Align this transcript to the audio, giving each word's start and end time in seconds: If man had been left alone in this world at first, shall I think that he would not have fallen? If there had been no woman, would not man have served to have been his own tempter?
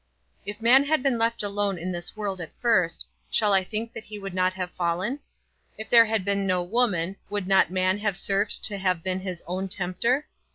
If 0.47 0.63
man 0.63 0.85
had 0.85 1.03
been 1.03 1.19
left 1.19 1.43
alone 1.43 1.77
in 1.77 1.91
this 1.91 2.17
world 2.17 2.41
at 2.41 2.51
first, 2.59 3.05
shall 3.29 3.53
I 3.53 3.63
think 3.63 3.93
that 3.93 4.05
he 4.05 4.17
would 4.17 4.33
not 4.33 4.53
have 4.55 4.71
fallen? 4.71 5.19
If 5.77 5.91
there 5.91 6.05
had 6.05 6.25
been 6.25 6.47
no 6.47 6.63
woman, 6.63 7.17
would 7.29 7.47
not 7.47 7.69
man 7.69 7.99
have 7.99 8.17
served 8.17 8.65
to 8.65 8.79
have 8.79 9.03
been 9.03 9.19
his 9.19 9.43
own 9.45 9.67
tempter? 9.69 10.25